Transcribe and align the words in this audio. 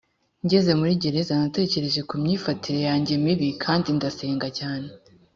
ngeze 0.45 0.71
muri 0.79 0.93
gereza 1.03 1.33
natekereje 1.41 2.01
ku 2.09 2.15
myifatire 2.21 2.79
yanjye 2.87 3.13
mibi 3.23 3.49
kandi 3.63 3.87
ndasenga 3.97 4.47
cyane 4.59 4.87